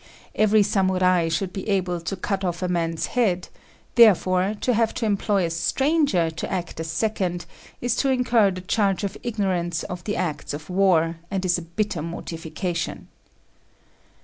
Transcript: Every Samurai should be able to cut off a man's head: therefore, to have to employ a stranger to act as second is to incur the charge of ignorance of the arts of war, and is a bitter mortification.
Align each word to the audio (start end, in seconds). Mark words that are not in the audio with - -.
Every 0.33 0.63
Samurai 0.63 1.29
should 1.29 1.53
be 1.53 1.69
able 1.69 2.01
to 2.01 2.15
cut 2.15 2.43
off 2.43 2.63
a 2.63 2.67
man's 2.67 3.05
head: 3.05 3.49
therefore, 3.93 4.55
to 4.61 4.73
have 4.73 4.95
to 4.95 5.05
employ 5.05 5.45
a 5.45 5.51
stranger 5.51 6.31
to 6.31 6.51
act 6.51 6.79
as 6.79 6.89
second 6.89 7.45
is 7.81 7.95
to 7.97 8.09
incur 8.09 8.49
the 8.49 8.61
charge 8.61 9.03
of 9.03 9.15
ignorance 9.21 9.83
of 9.83 10.03
the 10.05 10.17
arts 10.17 10.55
of 10.55 10.71
war, 10.71 11.17
and 11.29 11.45
is 11.45 11.59
a 11.59 11.61
bitter 11.61 12.01
mortification. 12.01 13.09